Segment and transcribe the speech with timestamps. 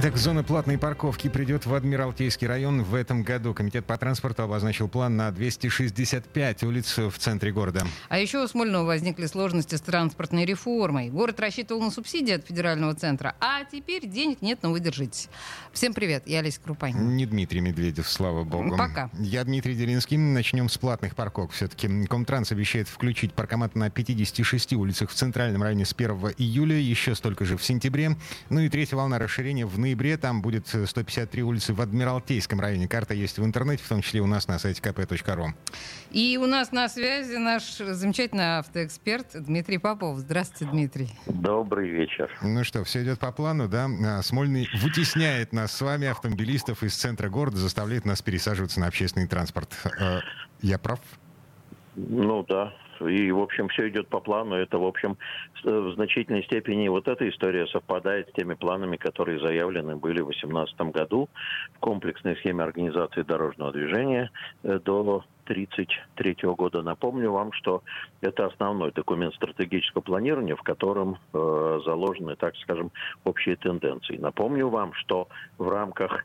[0.00, 3.52] Итак, зона платной парковки придет в Адмиралтейский район в этом году.
[3.52, 7.84] Комитет по транспорту обозначил план на 265 улиц в центре города.
[8.08, 11.10] А еще у Смольного возникли сложности с транспортной реформой.
[11.10, 15.28] Город рассчитывал на субсидии от федерального центра, а теперь денег нет, но вы держитесь.
[15.72, 17.00] Всем привет, я Олеся Крупанина.
[17.00, 18.76] Не Дмитрий Медведев, слава богу.
[18.76, 19.10] Пока.
[19.18, 20.16] Я Дмитрий Делинский.
[20.16, 21.50] Начнем с платных парковок.
[21.50, 27.16] Все-таки Комтранс обещает включить паркомат на 56 улицах в центральном районе с 1 июля, еще
[27.16, 28.16] столько же в сентябре.
[28.48, 32.88] Ну и третья волна расширения в ноябре там будет 153 улицы в Адмиралтейском районе.
[32.88, 35.48] Карта есть в интернете, в том числе у нас на сайте kp.ru.
[36.10, 40.18] И у нас на связи наш замечательный автоэксперт Дмитрий Попов.
[40.18, 41.08] Здравствуйте, Дмитрий.
[41.26, 42.30] Добрый вечер.
[42.42, 43.88] Ну что, все идет по плану, да?
[44.04, 49.26] А, Смольный вытесняет нас с вами, автомобилистов, из центра города, заставляет нас пересаживаться на общественный
[49.26, 49.74] транспорт.
[49.98, 50.20] Э,
[50.60, 51.00] Я прав?
[51.96, 54.56] Ну да, и, в общем, все идет по плану.
[54.56, 55.16] Это, в общем,
[55.62, 60.80] в значительной степени вот эта история совпадает с теми планами, которые заявлены были в 2018
[60.92, 61.28] году
[61.74, 64.30] в комплексной схеме организации дорожного движения
[64.62, 66.82] э, до 1933 года.
[66.82, 67.82] Напомню вам, что
[68.20, 72.90] это основной документ стратегического планирования, в котором э, заложены, так скажем,
[73.24, 74.16] общие тенденции.
[74.16, 76.24] Напомню вам, что в рамках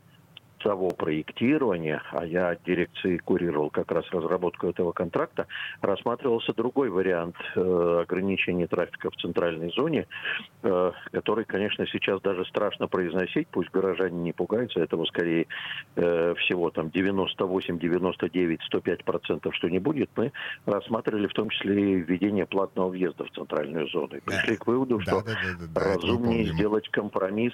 [0.64, 5.46] того проектирования, а я дирекции курировал как раз разработку этого контракта,
[5.82, 10.06] рассматривался другой вариант э, ограничения трафика в центральной зоне,
[10.62, 15.46] э, который, конечно, сейчас даже страшно произносить, пусть горожане не пугаются, этого скорее
[15.96, 20.08] э, всего там 98, 99, 105 процентов, что не будет.
[20.16, 20.32] Мы
[20.64, 24.16] рассматривали в том числе и введение платного въезда в центральную зону.
[24.16, 27.52] И пришли к выводу, что да, да, да, да, разумнее сделать компромисс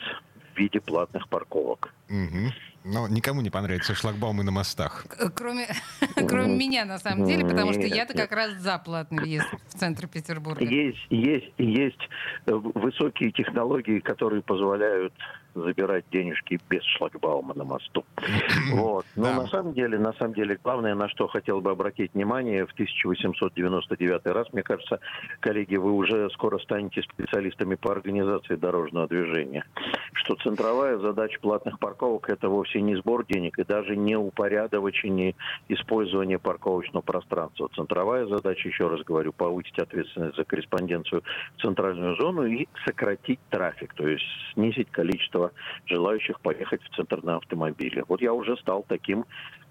[0.55, 1.93] в виде платных парковок.
[2.09, 2.53] Мгм.
[2.85, 5.05] Но никому не понравятся шлагбаумы на мостах.
[5.35, 5.69] Кроме,
[6.29, 10.07] кроме меня, на самом деле, потому что я-то как раз за платный въезд в центр
[10.07, 10.65] Петербурга.
[10.65, 12.09] Есть, есть, есть
[12.47, 15.13] э, высокие технологии, которые позволяют
[15.55, 18.05] забирать денежки без шлагбаума на мосту.
[18.73, 19.05] Вот.
[19.17, 19.35] Но Да.
[19.43, 24.27] на самом деле, на самом деле, главное, на что хотел бы обратить внимание, в 1899
[24.27, 25.01] раз, мне кажется,
[25.41, 29.65] коллеги, вы уже скоро станете специалистами по организации дорожного движения,
[30.13, 35.35] что центровая задача платных парковок это вовсе не сбор денег и даже не упорядочение
[35.69, 37.69] использования парковочного пространства.
[37.75, 41.23] Центровая задача, еще раз говорю, повысить ответственность за корреспонденцию
[41.57, 44.25] в центральную зону и сократить трафик, то есть
[44.55, 45.40] снизить количество
[45.87, 48.05] желающих поехать в центр на автомобиле.
[48.09, 49.25] Вот я уже стал таким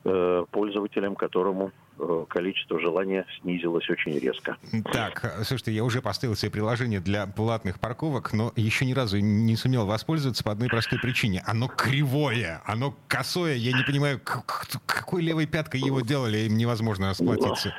[0.03, 4.57] э, пользователем, которому э, количество желания снизилось очень резко.
[4.91, 9.56] Так, слушайте, я уже поставил себе приложение для платных парковок, но еще ни разу не
[9.56, 11.44] сумел воспользоваться по одной простой причине.
[11.46, 13.56] Оно кривое, оно косое.
[13.56, 17.74] Я не понимаю, какой левой пяткой его делали, им невозможно расплатиться.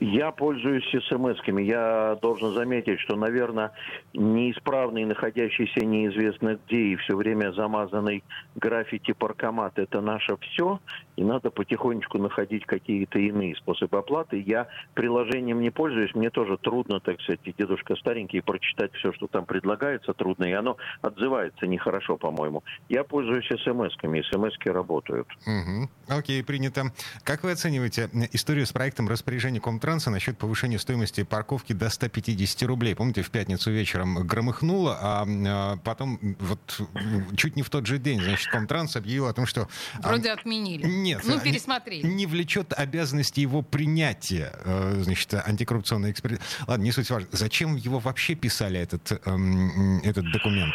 [0.00, 1.62] Я пользуюсь смс-ками.
[1.62, 3.72] Я должен заметить, что, наверное,
[4.12, 10.80] неисправный, находящийся неизвестно где и все время замазанный граффити паркомат– это наше все.
[11.16, 14.42] И надо потихонечку находить какие-то иные способы оплаты.
[14.44, 16.14] Я приложением не пользуюсь.
[16.14, 20.44] Мне тоже трудно, так сказать, дедушка старенький, прочитать все, что там предлагается, трудно.
[20.44, 22.64] И оно отзывается нехорошо, по-моему.
[22.88, 24.22] Я пользуюсь смс-ками.
[24.22, 25.28] смс-ки работают.
[25.46, 25.88] Мгм.
[26.08, 26.92] Окей, принято.
[27.24, 32.94] Как вы оцениваете историю с проектом распоряжения Комтранса насчет повышения стоимости парковки до 150 рублей?
[32.94, 37.98] Помните, в пятницу вечером громыхнуло, а э, потом вот м, чуть не в тот же
[37.98, 39.68] день, значит, Комтранс объявил о том, что...
[40.02, 40.86] а, Вроде отменили.
[40.86, 41.20] Нет.
[41.26, 42.06] Ну, а, пересмотрели.
[42.06, 46.40] Не, не влечет обязанности его принятия, э, значит, антикоррупционный эксперт.
[46.66, 47.28] Ладно, не суть важно.
[47.32, 50.74] Зачем его вообще писали, этот, эм, этот документ?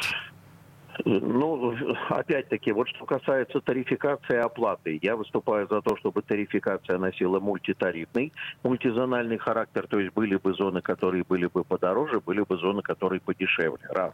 [1.06, 1.76] Ну,
[2.10, 9.38] опять-таки, вот что касается тарификации оплаты, я выступаю за то, чтобы тарификация носила мультитарифный, мультизональный
[9.38, 13.86] характер, то есть были бы зоны, которые были бы подороже, были бы зоны, которые подешевле.
[13.90, 14.14] Раз.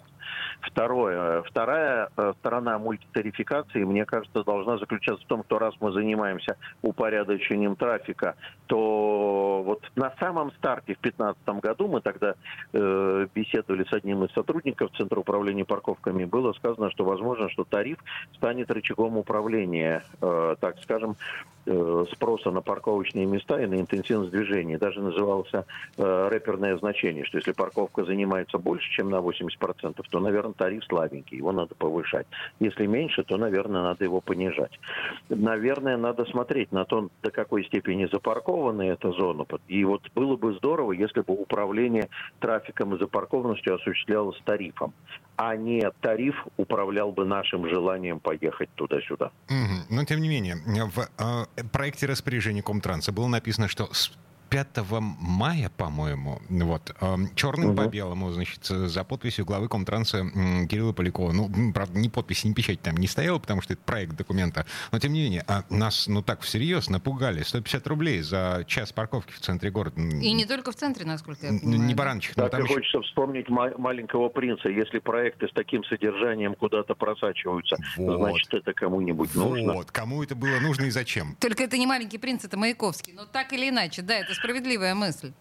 [0.62, 1.42] Второе.
[1.44, 7.76] Вторая э, сторона мультитарификации, мне кажется, должна заключаться в том, что раз мы занимаемся упорядочением
[7.76, 8.36] трафика,
[8.68, 12.36] то вот на самом старте в 2015 году мы тогда
[12.74, 17.98] э, беседовали с одним из сотрудников Центра управления парковками, было сказано, что возможно, что тариф
[18.36, 21.16] станет рычагом управления, э, так скажем,
[22.12, 24.78] спроса на парковочные места и на интенсивность движения.
[24.78, 25.66] Даже назывался
[25.98, 31.38] э, рэперное значение, что если парковка занимается больше, чем на 80%, то, наверное, тариф слабенький,
[31.38, 32.28] его надо повышать.
[32.60, 34.80] Если меньше, то, наверное, надо его понижать.
[35.30, 39.46] Наверное, надо смотреть на то, до какой степени запаркована эта зона.
[39.68, 42.10] И вот было бы здорово, если бы управление
[42.40, 44.94] трафиком и запаркованностью осуществлялось тарифом,
[45.38, 49.32] а не тариф управлял бы нашим желанием поехать туда-сюда.
[49.90, 53.90] Но, тем не менее, в э, проекте распоряжения Комтранса было написано, что
[54.50, 54.68] 5
[55.20, 57.78] мая, по-моему, вот, эм, черным угу.
[57.78, 60.26] по белому, значит, за подписью главы Комтранса
[60.70, 61.32] Кирилла Полякова.
[61.32, 64.66] Ну, правда, ни подписи, ни печать там не стояла, потому что это проект документа.
[64.92, 67.42] Но, тем не менее, а нас, ну, так всерьез напугали.
[67.42, 70.00] 150 рублей за час парковки в центре города.
[70.00, 71.82] И не только в центре, насколько я понимаю.
[71.82, 72.36] Не баранчик.
[72.36, 72.76] Так, там еще...
[72.76, 74.70] хочется вспомнить маленького принца.
[74.70, 78.18] Если проекты с таким содержанием куда-то просачиваются, вот.
[78.18, 79.50] значит, это кому-нибудь вот.
[79.50, 79.74] нужно.
[79.74, 81.36] Вот, кому это было нужно и зачем?
[81.40, 83.14] Только это не маленький принц, это Маяковский.
[83.14, 85.34] Но так или иначе, да, это справедливая мысль.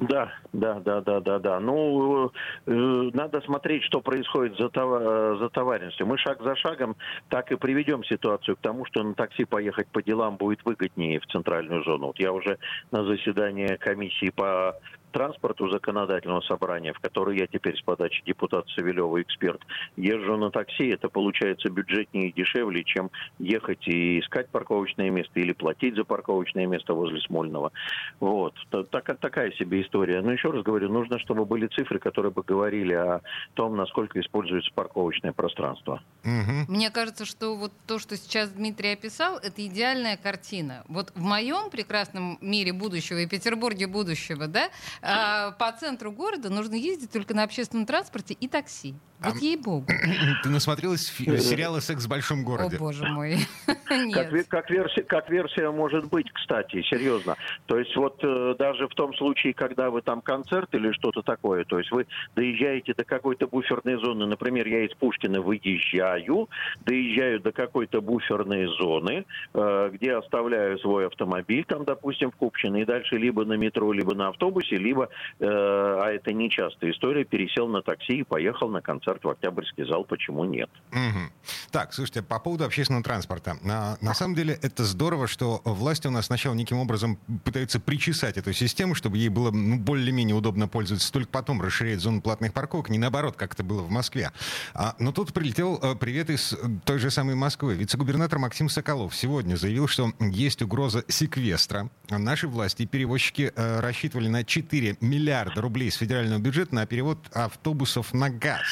[0.00, 1.60] Да, да, да, да, да, да.
[1.60, 2.30] Ну,
[2.66, 2.70] э,
[3.14, 6.08] надо смотреть, что происходит за, товар, за товариществом.
[6.08, 6.96] Мы шаг за шагом
[7.28, 11.26] так и приведем ситуацию к тому, что на такси поехать по делам будет выгоднее в
[11.26, 12.08] центральную зону.
[12.08, 12.58] Вот я уже
[12.90, 14.76] на заседании комиссии по
[15.12, 19.60] транспорту законодательного собрания, в который я теперь с подачи депутата Савелева эксперт,
[19.96, 25.52] езжу на такси, это получается бюджетнее и дешевле, чем ехать и искать парковочное место или
[25.52, 27.72] платить за парковочное место возле Смольного.
[28.18, 28.54] Вот.
[28.90, 30.20] Так, такая себе история.
[30.22, 33.20] Но еще раз говорю, нужно, чтобы были цифры, которые бы говорили о
[33.54, 36.02] том, насколько используется парковочное пространство.
[36.24, 36.72] Угу.
[36.72, 40.84] Мне кажется, что вот то, что сейчас Дмитрий описал, это идеальная картина.
[40.88, 44.68] Вот в моем прекрасном мире будущего и Петербурге будущего, да,
[45.00, 48.94] а, по центру города нужно ездить только на общественном транспорте и такси.
[49.24, 49.86] Вот а, ей-богу.
[50.42, 52.76] Ты насмотрелась сериала «Секс в большом городе»?
[52.76, 53.38] О, боже мой.
[54.12, 57.36] Как, как, версия, как версия может быть, кстати, серьезно.
[57.66, 61.64] То есть вот э, даже в том случае, когда вы там концерт или что-то такое,
[61.64, 66.48] то есть вы доезжаете до какой-то буферной зоны, например, я из Пушкина выезжаю,
[66.84, 72.84] доезжаю до какой-то буферной зоны, э, где оставляю свой автомобиль, там, допустим, в Купчино, и
[72.84, 75.08] дальше либо на метро, либо на автобусе, либо,
[75.38, 79.84] э, а это не частая история, пересел на такси и поехал на концерт в Октябрьский
[79.84, 80.70] зал, почему нет?
[80.92, 81.32] Угу.
[81.70, 83.56] Так, слушайте, по поводу общественного транспорта.
[83.62, 88.36] На, на самом деле это здорово, что власти у нас сначала неким образом пытаются причесать
[88.36, 92.90] эту систему, чтобы ей было ну, более-менее удобно пользоваться, только потом расширять зону платных парковок,
[92.90, 94.30] не наоборот, как это было в Москве.
[94.74, 97.74] А, но тут прилетел а, привет из той же самой Москвы.
[97.74, 101.88] Вице-губернатор Максим Соколов сегодня заявил, что есть угроза секвестра.
[102.08, 107.18] Наши власти и перевозчики а, рассчитывали на 4 миллиарда рублей с федерального бюджета на перевод
[107.32, 108.66] автобусов на газ.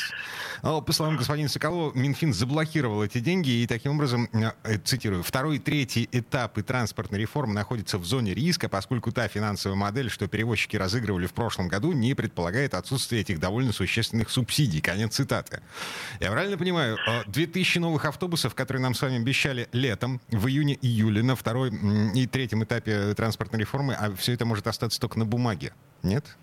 [0.62, 5.56] А, по словам господина Соколова, Минфин заблокировал эти деньги и таким образом, э, цитирую, второй
[5.56, 10.76] и третий этапы транспортной реформы находятся в зоне риска, поскольку та финансовая модель, что перевозчики
[10.76, 14.80] разыгрывали в прошлом году, не предполагает отсутствие этих довольно существенных субсидий.
[14.80, 15.60] Конец цитаты.
[16.20, 21.22] Я правильно понимаю, 2000 э, новых автобусов, которые нам с вами обещали летом, в июне-июле
[21.22, 21.70] на второй
[22.14, 25.72] и третьем этапе транспортной реформы, а все это может остаться только на бумаге?
[26.02, 26.36] Нет?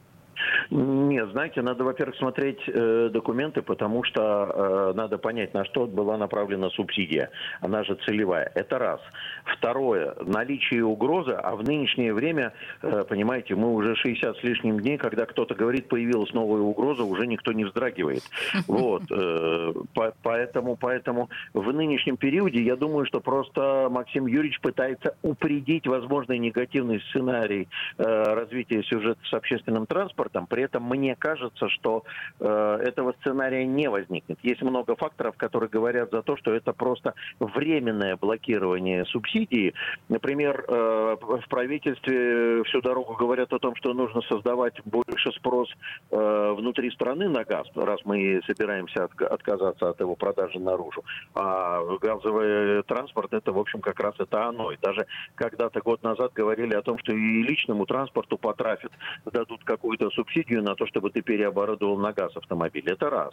[0.69, 6.17] Нет, знаете, надо, во-первых, смотреть э, документы, потому что э, надо понять, на что была
[6.17, 7.29] направлена субсидия.
[7.61, 8.51] Она же целевая.
[8.53, 8.99] Это раз.
[9.45, 14.97] Второе, наличие угрозы, а в нынешнее время, э, понимаете, мы уже 60 с лишним дней,
[14.97, 18.23] когда кто-то говорит, появилась новая угроза, уже никто не вздрагивает.
[18.67, 19.03] Вот.
[19.11, 25.87] Э, по, поэтому, поэтому в нынешнем периоде я думаю, что просто Максим Юрьевич пытается упредить
[25.87, 27.67] возможный негативный сценарий
[27.97, 32.03] э, развития сюжета с общественным транспортом, при этом мне кажется, что
[32.39, 34.39] э, этого сценария не возникнет.
[34.41, 39.75] Есть много факторов, которые говорят за то, что это просто временное блокирование субсидий.
[40.09, 45.69] Например, э, в правительстве всю дорогу говорят о том, что нужно создавать больше спрос
[46.09, 51.03] э, внутри страны на газ, раз мы собираемся от, отказаться от его продажи наружу.
[51.35, 54.71] А газовый транспорт это, в общем, как раз это оно.
[54.71, 58.89] И даже когда-то год назад говорили о том, что и личному транспорту по трафик
[59.25, 62.85] дадут какую-то субсидию, субсидию на то, чтобы ты переоборудовал на газ автомобиль.
[62.87, 63.31] Это раз.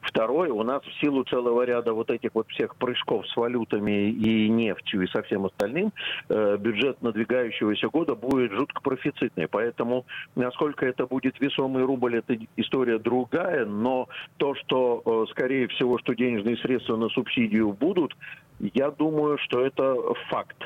[0.00, 4.48] Второе, у нас в силу целого ряда вот этих вот всех прыжков с валютами и
[4.48, 5.92] нефтью и со всем остальным,
[6.28, 9.48] э, бюджет надвигающегося года будет жутко профицитный.
[9.48, 10.04] Поэтому
[10.36, 16.14] насколько это будет весомый рубль, это история другая, но то, что, э, скорее всего, что
[16.14, 18.16] денежные средства на субсидию будут,
[18.74, 19.96] я думаю, что это
[20.30, 20.56] факт.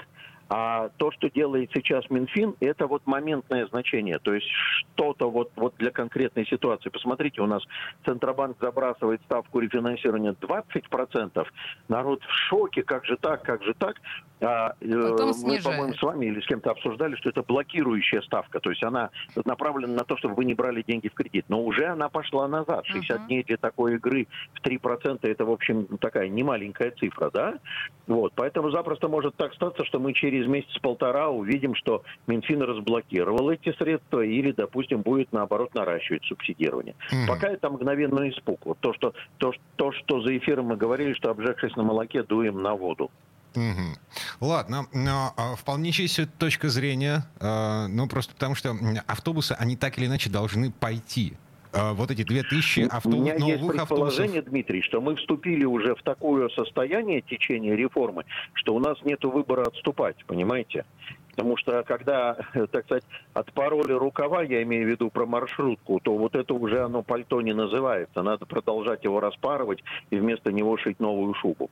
[0.56, 4.20] А то, что делает сейчас Минфин, это вот моментное значение.
[4.20, 6.90] То есть что-то вот, вот для конкретной ситуации.
[6.90, 7.60] Посмотрите, у нас
[8.04, 11.44] Центробанк забрасывает ставку рефинансирования 20%.
[11.88, 13.96] Народ в шоке, как же так, как же так.
[14.40, 18.60] А, э, мы, по-моему, с вами или с кем-то обсуждали, что это блокирующая ставка.
[18.60, 19.10] То есть она
[19.44, 21.46] направлена на то, чтобы вы не брали деньги в кредит.
[21.48, 22.86] Но уже она пошла назад.
[22.86, 23.26] 60 uh-huh.
[23.26, 27.58] дней для такой игры в 3% это, в общем, такая немаленькая цифра, да?
[28.06, 28.32] Вот.
[28.36, 34.20] Поэтому запросто может так статься, что мы через месяц-полтора увидим, что Минфин разблокировал эти средства
[34.20, 36.94] или, допустим, будет, наоборот, наращивать субсидирование.
[37.12, 37.26] Uh-huh.
[37.28, 38.64] Пока это мгновенный испуг.
[38.64, 42.62] Вот то, что, то, то, что за эфиром мы говорили, что обжегшись на молоке, дуем
[42.62, 43.10] на воду.
[43.54, 44.46] Угу.
[44.46, 49.96] Ладно, но а, вполне честная точка зрения, э, ну просто потому что автобусы, они так
[49.96, 51.34] или иначе должны пойти.
[51.74, 54.44] Э, вот эти 2000 автобусов, У меня есть предположение, автобусов.
[54.44, 59.62] Дмитрий, что мы вступили уже в такое состояние течения реформы, что у нас нет выбора
[59.62, 60.84] отступать, понимаете?
[61.30, 62.34] Потому что когда,
[62.70, 67.02] так сказать, отпороли рукава, я имею в виду про маршрутку, то вот это уже оно
[67.02, 68.22] пальто не называется.
[68.22, 71.70] Надо продолжать его распарывать и вместо него шить новую шубу.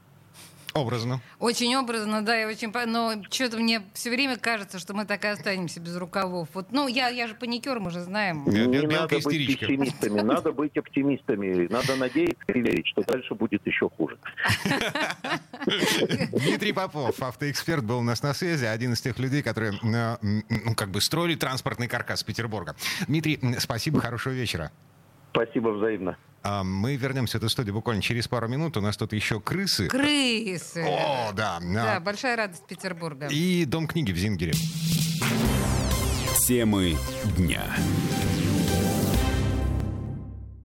[0.75, 1.21] Образно.
[1.39, 2.73] Очень образно, да, и очень...
[2.87, 6.49] Но что-то мне все время кажется, что мы так и останемся без рукавов.
[6.55, 8.45] Вот, ну, я, я же паникер, мы же знаем.
[8.47, 11.67] Не, не надо быть пессимистами, надо быть оптимистами.
[11.71, 14.17] Надо надеяться и верить, что дальше будет еще хуже.
[16.33, 18.65] Дмитрий Попов, автоэксперт, был у нас на связи.
[18.65, 22.75] Один из тех людей, которые, э, ну, как бы строили транспортный каркас Петербурга.
[23.07, 24.73] Дмитрий, спасибо, хорошего вечера.
[25.33, 26.17] Спасибо взаимно.
[26.45, 28.77] А мы вернемся в эту студию буквально через пару минут.
[28.77, 29.89] У нас тут еще крысы.
[29.89, 30.85] Крысы.
[30.85, 31.61] О, да.
[31.61, 33.29] Да, большая радость Петербурга.
[33.29, 34.53] И Дом книги в Зингере.
[36.47, 36.97] Темы
[37.37, 37.65] дня.